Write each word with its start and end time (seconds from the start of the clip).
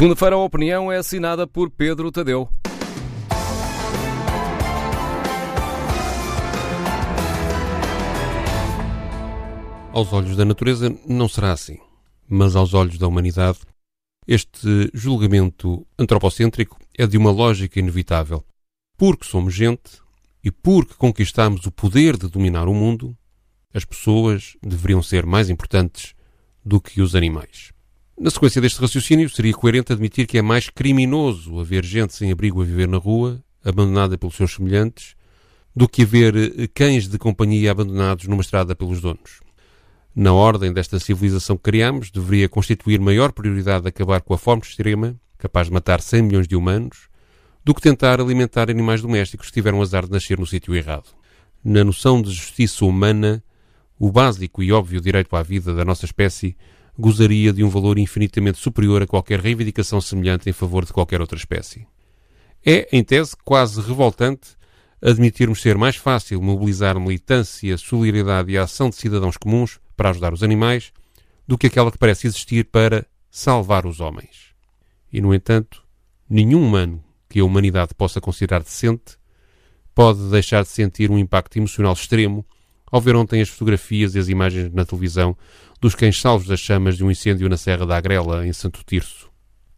Segunda-feira, 0.00 0.34
a 0.34 0.38
opinião 0.38 0.90
é 0.90 0.96
assinada 0.96 1.46
por 1.46 1.68
Pedro 1.68 2.10
Tadeu. 2.10 2.48
Aos 9.92 10.10
olhos 10.10 10.38
da 10.38 10.46
natureza 10.46 10.88
não 11.06 11.28
será 11.28 11.52
assim, 11.52 11.76
mas 12.26 12.56
aos 12.56 12.72
olhos 12.72 12.96
da 12.96 13.06
humanidade, 13.06 13.58
este 14.26 14.90
julgamento 14.94 15.86
antropocêntrico 15.98 16.78
é 16.96 17.06
de 17.06 17.18
uma 17.18 17.30
lógica 17.30 17.78
inevitável. 17.78 18.42
Porque 18.96 19.26
somos 19.26 19.52
gente 19.52 20.00
e 20.42 20.50
porque 20.50 20.94
conquistamos 20.94 21.66
o 21.66 21.70
poder 21.70 22.16
de 22.16 22.26
dominar 22.26 22.68
o 22.68 22.74
mundo, 22.74 23.14
as 23.74 23.84
pessoas 23.84 24.56
deveriam 24.62 25.02
ser 25.02 25.26
mais 25.26 25.50
importantes 25.50 26.14
do 26.64 26.80
que 26.80 27.02
os 27.02 27.14
animais. 27.14 27.78
Na 28.20 28.28
sequência 28.28 28.60
deste 28.60 28.78
raciocínio, 28.78 29.30
seria 29.30 29.54
coerente 29.54 29.94
admitir 29.94 30.26
que 30.26 30.36
é 30.36 30.42
mais 30.42 30.68
criminoso 30.68 31.58
haver 31.58 31.82
gente 31.82 32.12
sem 32.12 32.30
abrigo 32.30 32.60
a 32.60 32.66
viver 32.66 32.86
na 32.86 32.98
rua, 32.98 33.42
abandonada 33.64 34.18
pelos 34.18 34.34
seus 34.34 34.52
semelhantes, 34.52 35.16
do 35.74 35.88
que 35.88 36.02
haver 36.02 36.36
eh, 36.36 36.66
cães 36.66 37.08
de 37.08 37.16
companhia 37.16 37.70
abandonados 37.70 38.26
numa 38.26 38.42
estrada 38.42 38.76
pelos 38.76 39.00
donos. 39.00 39.40
Na 40.14 40.34
ordem 40.34 40.70
desta 40.70 40.98
civilização 40.98 41.56
que 41.56 41.62
criamos, 41.62 42.10
deveria 42.10 42.46
constituir 42.46 43.00
maior 43.00 43.32
prioridade 43.32 43.88
acabar 43.88 44.20
com 44.20 44.34
a 44.34 44.38
fome 44.38 44.60
extrema, 44.60 45.18
capaz 45.38 45.68
de 45.68 45.72
matar 45.72 46.02
100 46.02 46.22
milhões 46.22 46.46
de 46.46 46.54
humanos, 46.54 47.08
do 47.64 47.74
que 47.74 47.80
tentar 47.80 48.20
alimentar 48.20 48.68
animais 48.68 49.00
domésticos 49.00 49.46
que 49.46 49.54
tiveram 49.54 49.80
azar 49.80 50.04
de 50.04 50.12
nascer 50.12 50.38
no 50.38 50.46
sítio 50.46 50.74
errado. 50.74 51.08
Na 51.64 51.82
noção 51.82 52.20
de 52.20 52.30
justiça 52.30 52.84
humana, 52.84 53.42
o 53.98 54.12
básico 54.12 54.62
e 54.62 54.70
óbvio 54.72 55.00
direito 55.00 55.34
à 55.34 55.42
vida 55.42 55.72
da 55.72 55.86
nossa 55.86 56.04
espécie 56.04 56.54
gozaria 57.00 57.52
de 57.52 57.64
um 57.64 57.68
valor 57.68 57.98
infinitamente 57.98 58.58
superior 58.58 59.02
a 59.02 59.06
qualquer 59.06 59.40
reivindicação 59.40 60.00
semelhante 60.00 60.48
em 60.48 60.52
favor 60.52 60.84
de 60.84 60.92
qualquer 60.92 61.20
outra 61.20 61.38
espécie. 61.38 61.86
É, 62.64 62.88
em 62.92 63.02
tese, 63.02 63.34
quase 63.44 63.80
revoltante 63.80 64.50
admitirmos 65.02 65.62
ser 65.62 65.78
mais 65.78 65.96
fácil 65.96 66.42
mobilizar 66.42 67.00
militância, 67.00 67.76
solidariedade 67.78 68.52
e 68.52 68.58
a 68.58 68.64
ação 68.64 68.90
de 68.90 68.96
cidadãos 68.96 69.36
comuns 69.36 69.80
para 69.96 70.10
ajudar 70.10 70.32
os 70.32 70.42
animais 70.42 70.92
do 71.48 71.56
que 71.56 71.66
aquela 71.66 71.90
que 71.90 71.98
parece 71.98 72.26
existir 72.26 72.66
para 72.66 73.06
salvar 73.30 73.86
os 73.86 73.98
homens. 73.98 74.54
E, 75.12 75.20
no 75.20 75.34
entanto, 75.34 75.82
nenhum 76.28 76.62
humano 76.62 77.02
que 77.28 77.40
a 77.40 77.44
humanidade 77.44 77.94
possa 77.94 78.20
considerar 78.20 78.62
decente 78.62 79.18
pode 79.94 80.30
deixar 80.30 80.62
de 80.62 80.68
sentir 80.68 81.10
um 81.10 81.18
impacto 81.18 81.56
emocional 81.56 81.94
extremo 81.94 82.44
ao 82.90 83.00
ver 83.00 83.14
ontem 83.16 83.40
as 83.40 83.48
fotografias 83.48 84.14
e 84.14 84.18
as 84.18 84.28
imagens 84.28 84.72
na 84.72 84.84
televisão 84.84 85.36
dos 85.80 85.94
cães 85.94 86.20
salvos 86.20 86.46
das 86.46 86.60
chamas 86.60 86.96
de 86.96 87.04
um 87.04 87.10
incêndio 87.10 87.48
na 87.48 87.56
Serra 87.56 87.86
da 87.86 87.96
Agrela, 87.96 88.46
em 88.46 88.52
Santo 88.52 88.80
Tirso. 88.84 89.30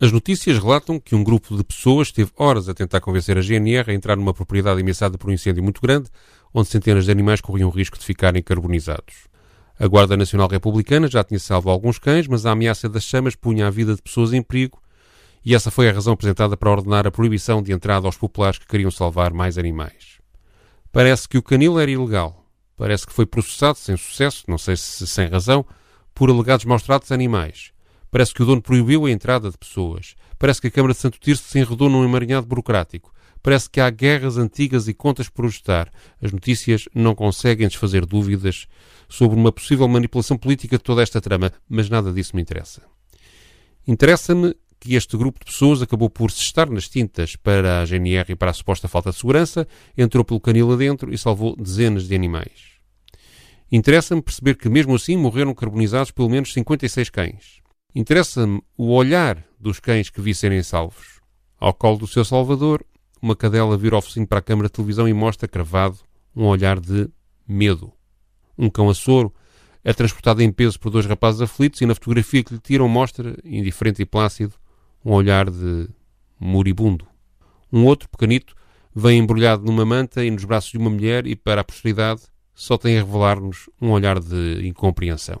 As 0.00 0.10
notícias 0.10 0.58
relatam 0.58 0.98
que 0.98 1.14
um 1.14 1.22
grupo 1.22 1.54
de 1.54 1.62
pessoas 1.62 2.08
esteve 2.08 2.30
horas 2.34 2.70
a 2.70 2.74
tentar 2.74 3.00
convencer 3.00 3.36
a 3.36 3.42
GNR 3.42 3.90
a 3.90 3.94
entrar 3.94 4.16
numa 4.16 4.32
propriedade 4.32 4.80
ameaçada 4.80 5.18
por 5.18 5.28
um 5.28 5.32
incêndio 5.32 5.62
muito 5.62 5.82
grande, 5.82 6.08
onde 6.54 6.68
centenas 6.68 7.04
de 7.04 7.10
animais 7.10 7.42
corriam 7.42 7.68
o 7.68 7.72
risco 7.72 7.98
de 7.98 8.04
ficarem 8.04 8.42
carbonizados. 8.42 9.28
A 9.78 9.86
Guarda 9.86 10.16
Nacional 10.16 10.48
Republicana 10.48 11.06
já 11.06 11.22
tinha 11.22 11.38
salvo 11.38 11.68
alguns 11.68 11.98
cães, 11.98 12.26
mas 12.26 12.46
a 12.46 12.52
ameaça 12.52 12.88
das 12.88 13.04
chamas 13.04 13.34
punha 13.34 13.66
a 13.66 13.70
vida 13.70 13.94
de 13.94 14.00
pessoas 14.00 14.32
em 14.32 14.42
perigo, 14.42 14.80
e 15.44 15.54
essa 15.54 15.70
foi 15.70 15.88
a 15.88 15.92
razão 15.92 16.14
apresentada 16.14 16.56
para 16.56 16.70
ordenar 16.70 17.06
a 17.06 17.10
proibição 17.10 17.62
de 17.62 17.72
entrada 17.72 18.06
aos 18.06 18.16
populares 18.16 18.58
que 18.58 18.66
queriam 18.66 18.90
salvar 18.90 19.32
mais 19.32 19.58
animais. 19.58 20.18
Parece 20.90 21.28
que 21.28 21.38
o 21.38 21.42
canil 21.42 21.78
era 21.78 21.90
ilegal, 21.90 22.39
parece 22.80 23.06
que 23.06 23.12
foi 23.12 23.26
processado 23.26 23.76
sem 23.76 23.94
sucesso, 23.94 24.42
não 24.48 24.56
sei 24.56 24.74
se 24.74 25.06
sem 25.06 25.28
razão, 25.28 25.66
por 26.14 26.30
alegados 26.30 26.64
maus-tratos 26.64 27.12
a 27.12 27.14
animais. 27.14 27.72
Parece 28.10 28.32
que 28.32 28.42
o 28.42 28.46
dono 28.46 28.62
proibiu 28.62 29.04
a 29.04 29.10
entrada 29.10 29.50
de 29.50 29.58
pessoas. 29.58 30.14
Parece 30.38 30.62
que 30.62 30.68
a 30.68 30.70
Câmara 30.70 30.94
de 30.94 30.98
Santo 30.98 31.20
Tirso 31.20 31.44
se 31.44 31.58
enredou 31.58 31.90
num 31.90 32.02
emaranhado 32.02 32.46
burocrático. 32.46 33.12
Parece 33.42 33.68
que 33.68 33.82
há 33.82 33.90
guerras 33.90 34.38
antigas 34.38 34.88
e 34.88 34.94
contas 34.94 35.28
por 35.28 35.44
ajustar. 35.44 35.92
As 36.22 36.32
notícias 36.32 36.88
não 36.94 37.14
conseguem 37.14 37.68
desfazer 37.68 38.06
dúvidas 38.06 38.66
sobre 39.10 39.38
uma 39.38 39.52
possível 39.52 39.86
manipulação 39.86 40.38
política 40.38 40.78
de 40.78 40.82
toda 40.82 41.02
esta 41.02 41.20
trama, 41.20 41.52
mas 41.68 41.90
nada 41.90 42.10
disso 42.10 42.34
me 42.34 42.40
interessa. 42.40 42.80
Interessa-me 43.86 44.56
que 44.80 44.94
este 44.94 45.16
grupo 45.16 45.38
de 45.38 45.44
pessoas 45.44 45.82
acabou 45.82 46.08
por 46.08 46.30
se 46.30 46.40
estar 46.40 46.68
nas 46.70 46.88
tintas 46.88 47.36
para 47.36 47.82
a 47.82 47.84
GNR 47.84 48.32
e 48.32 48.34
para 48.34 48.50
a 48.50 48.54
suposta 48.54 48.88
falta 48.88 49.10
de 49.10 49.16
segurança, 49.16 49.68
entrou 49.96 50.24
pelo 50.24 50.40
canil 50.40 50.72
adentro 50.72 51.12
e 51.12 51.18
salvou 51.18 51.54
dezenas 51.54 52.08
de 52.08 52.14
animais. 52.14 52.70
Interessa-me 53.70 54.22
perceber 54.22 54.56
que, 54.56 54.68
mesmo 54.68 54.94
assim, 54.94 55.16
morreram 55.16 55.54
carbonizados 55.54 56.10
pelo 56.10 56.30
menos 56.30 56.52
56 56.52 57.10
cães. 57.10 57.60
Interessa-me 57.94 58.62
o 58.76 58.92
olhar 58.92 59.44
dos 59.60 59.78
cães 59.78 60.08
que 60.08 60.20
vi 60.20 60.34
serem 60.34 60.62
salvos. 60.62 61.20
Ao 61.58 61.74
colo 61.74 61.98
do 61.98 62.06
seu 62.06 62.24
salvador, 62.24 62.84
uma 63.20 63.36
cadela 63.36 63.76
vira 63.76 63.98
o 63.98 64.00
focinho 64.00 64.26
para 64.26 64.38
a 64.38 64.42
câmara 64.42 64.68
de 64.68 64.72
televisão 64.72 65.06
e 65.06 65.12
mostra 65.12 65.46
cravado 65.46 65.98
um 66.34 66.46
olhar 66.46 66.80
de 66.80 67.08
medo. 67.46 67.92
Um 68.56 68.70
cão 68.70 68.88
açoro 68.88 69.32
é 69.84 69.92
transportado 69.92 70.42
em 70.42 70.50
peso 70.50 70.78
por 70.80 70.90
dois 70.90 71.06
rapazes 71.06 71.40
aflitos 71.40 71.80
e 71.80 71.86
na 71.86 71.94
fotografia 71.94 72.42
que 72.42 72.54
lhe 72.54 72.60
tiram 72.60 72.88
mostra, 72.88 73.36
indiferente 73.44 74.02
e 74.02 74.06
plácido, 74.06 74.54
um 75.04 75.12
olhar 75.12 75.50
de 75.50 75.88
moribundo. 76.38 77.06
Um 77.72 77.84
outro, 77.84 78.08
pequenito, 78.08 78.54
vem 78.94 79.18
embrulhado 79.18 79.64
numa 79.64 79.84
manta 79.84 80.24
e 80.24 80.30
nos 80.30 80.44
braços 80.44 80.70
de 80.70 80.78
uma 80.78 80.90
mulher 80.90 81.26
e, 81.26 81.36
para 81.36 81.60
a 81.60 81.64
posteridade, 81.64 82.22
só 82.54 82.76
tem 82.76 82.98
a 82.98 83.02
revelar-nos 83.02 83.70
um 83.80 83.90
olhar 83.90 84.18
de 84.18 84.66
incompreensão. 84.66 85.40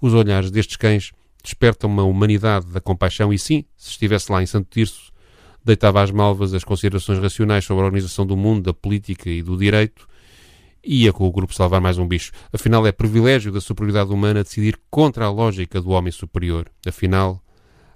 Os 0.00 0.12
olhares 0.14 0.50
destes 0.50 0.76
cães 0.76 1.12
despertam 1.42 1.88
uma 1.88 2.02
humanidade 2.02 2.66
da 2.66 2.80
compaixão 2.80 3.32
e, 3.32 3.38
sim, 3.38 3.64
se 3.76 3.90
estivesse 3.90 4.30
lá 4.30 4.42
em 4.42 4.46
Santo 4.46 4.68
Tirso, 4.70 5.10
deitava 5.64 6.02
às 6.02 6.10
malvas 6.10 6.52
as 6.54 6.64
considerações 6.64 7.18
racionais 7.18 7.64
sobre 7.64 7.82
a 7.82 7.86
organização 7.86 8.26
do 8.26 8.36
mundo, 8.36 8.64
da 8.64 8.74
política 8.74 9.30
e 9.30 9.42
do 9.42 9.56
direito, 9.56 10.08
ia 10.84 11.12
com 11.12 11.26
o 11.26 11.32
grupo 11.32 11.54
salvar 11.54 11.80
mais 11.80 11.98
um 11.98 12.06
bicho. 12.06 12.32
Afinal, 12.52 12.86
é 12.86 12.92
privilégio 12.92 13.52
da 13.52 13.60
superioridade 13.60 14.10
humana 14.10 14.42
decidir 14.42 14.78
contra 14.90 15.26
a 15.26 15.30
lógica 15.30 15.80
do 15.80 15.90
homem 15.90 16.10
superior. 16.10 16.70
Afinal, 16.86 17.42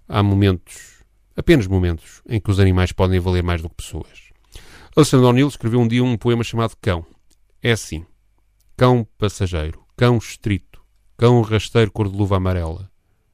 há 0.09 0.23
momentos 0.23 0.94
Apenas 1.37 1.67
momentos 1.67 2.23
em 2.29 2.41
que 2.41 2.51
os 2.51 2.61
animais 2.61 2.93
podem 2.93 3.19
valer 3.19 3.43
mais 3.43 3.61
do 3.61 3.69
que 3.69 3.77
pessoas. 3.77 4.31
Alexandre 4.97 5.27
O'Neill 5.27 5.49
escreveu 5.49 5.81
um 5.81 5.89
dia 5.89 6.05
um 6.05 6.17
poema 6.17 6.45
chamado 6.45 6.77
Cão. 6.81 7.05
É 7.61 7.73
assim: 7.73 8.07
Cão 8.77 9.07
passageiro, 9.19 9.85
cão 9.97 10.19
estrito, 10.19 10.81
cão 11.17 11.43
rasteiro 11.43 11.91
cor 11.91 12.09
de 12.09 12.17
luva 12.17 12.37
amarela, 12.37 12.91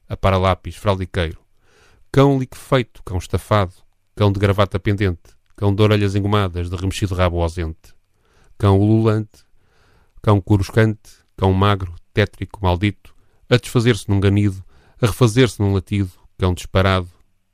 a 0.09 0.17
para-lápis, 0.17 0.75
fraldiqueiro, 0.75 1.39
cão 2.11 2.39
liquefeito, 2.39 3.03
cão 3.03 3.17
estafado, 3.17 3.73
cão 4.15 4.31
de 4.31 4.39
gravata 4.39 4.79
pendente, 4.79 5.35
cão 5.55 5.73
de 5.73 5.81
orelhas 5.83 6.15
engomadas, 6.15 6.69
de 6.69 6.75
remexido 6.75 7.13
rabo 7.13 7.41
ausente, 7.41 7.93
cão 8.57 8.79
ululante, 8.79 9.45
cão 10.21 10.41
coruscante, 10.41 11.11
cão 11.37 11.53
magro, 11.53 11.93
tétrico, 12.13 12.59
maldito, 12.61 13.15
a 13.47 13.57
desfazer-se 13.57 14.09
num 14.09 14.19
ganido, 14.19 14.63
a 14.99 15.05
refazer-se 15.05 15.59
num 15.59 15.73
latido, 15.73 16.11
cão 16.37 16.53
disparado, 16.53 17.09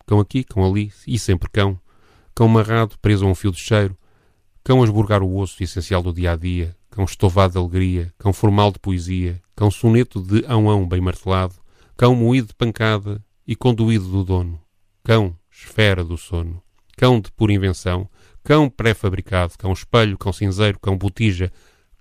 cão 0.07 0.19
aqui, 0.21 0.43
cão 0.43 0.65
ali, 0.65 0.91
e 1.05 1.19
sempre 1.19 1.49
cão, 1.51 1.79
cão 2.33 2.47
marrado, 2.47 2.97
preso 2.99 3.25
a 3.25 3.29
um 3.29 3.35
fio 3.35 3.51
de 3.51 3.59
cheiro, 3.59 3.95
cão 4.63 4.81
a 4.81 4.85
esburgar 4.85 5.21
o 5.21 5.35
osso 5.37 5.61
essencial 5.61 6.01
do 6.01 6.13
dia 6.13 6.31
a 6.31 6.35
dia, 6.35 6.75
cão 6.89 7.03
estovado 7.03 7.53
de 7.53 7.59
alegria, 7.59 8.13
cão 8.17 8.31
formal 8.31 8.71
de 8.71 8.79
poesia, 8.79 9.41
cão 9.55 9.69
soneto 9.69 10.21
de 10.21 10.45
ão-ão 10.47 10.87
bem 10.87 11.01
martelado, 11.01 11.55
cão 11.97 12.15
moído 12.15 12.47
de 12.47 12.53
pancada 12.53 13.23
e 13.45 13.55
conduído 13.55 14.07
do 14.09 14.23
dono, 14.23 14.59
cão 15.03 15.35
esfera 15.51 16.03
do 16.03 16.17
sono, 16.17 16.63
cão 16.95 17.19
de 17.19 17.31
pura 17.31 17.53
invenção, 17.53 18.09
cão 18.43 18.69
pré-fabricado, 18.69 19.53
cão 19.57 19.73
espelho, 19.73 20.17
cão 20.17 20.31
cinzeiro, 20.31 20.79
cão 20.79 20.97
botija, 20.97 21.51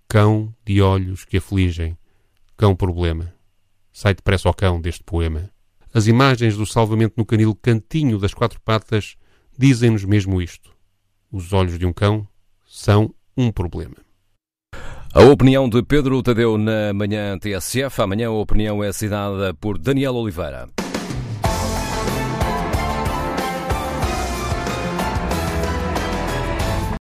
cão 0.09 0.55
de 0.65 0.81
olhos 0.81 1.25
que 1.25 1.39
afligem, 1.39 1.99
cão 2.57 2.77
problema. 2.77 3.35
Sai 3.93 4.15
depressa 4.15 4.49
ao 4.49 4.55
cão 4.55 4.81
deste 4.81 5.03
poema. 5.03 5.51
As 5.97 6.07
imagens 6.07 6.59
do 6.59 6.67
salvamento 6.67 7.15
no 7.17 7.25
canil 7.25 7.55
Cantinho 7.55 8.19
das 8.19 8.35
Quatro 8.35 8.61
Patas 8.61 9.17
dizem-nos 9.57 10.05
mesmo 10.05 10.43
isto. 10.43 10.71
Os 11.33 11.55
olhos 11.55 11.79
de 11.79 11.87
um 11.87 11.93
cão 11.95 12.29
são 12.67 13.15
um 13.35 13.51
problema. 13.51 13.95
A 15.15 15.23
opinião 15.23 15.67
de 15.67 15.83
Pedro 15.83 16.23
Tadeu 16.23 16.59
na 16.59 16.93
manhã 16.93 17.39
TSF. 17.39 18.03
Amanhã 18.03 18.29
a 18.29 18.33
opinião 18.33 18.85
é 18.85 18.89
assinada 18.89 19.55
por 19.55 19.79
Daniel 19.79 20.17
Oliveira. 20.17 20.69